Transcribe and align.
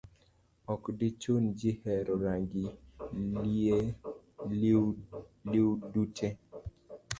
Ok 0.73 0.83
dichun 0.99 1.43
ji 1.59 1.71
hero 1.81 2.13
rangi 2.25 2.63
liudute. 5.49 6.27